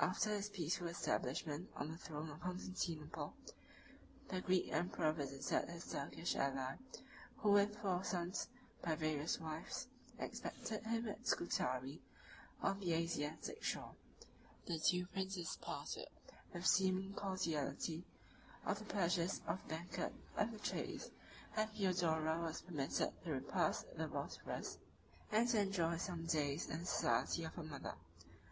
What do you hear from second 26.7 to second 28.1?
the society of her mother.